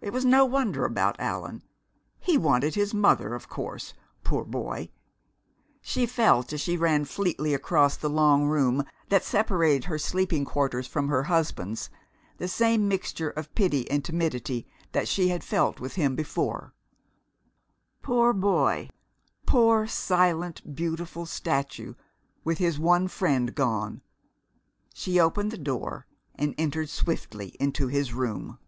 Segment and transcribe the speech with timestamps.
[0.00, 1.64] It was no wonder about Allan
[2.20, 4.90] he wanted his mother, of course, poor boy!
[5.82, 10.86] She felt, as she ran fleetly across the long room that separated her sleeping quarters
[10.86, 11.90] from her husband's,
[12.38, 16.72] the same mixture of pity and timidity that she had felt with him before.
[18.00, 18.90] Poor boy!
[19.46, 21.94] Poor, silent, beautiful statue,
[22.44, 24.00] with his one friend gone!
[24.94, 26.06] She opened the door
[26.36, 28.58] and entered swiftly into his room.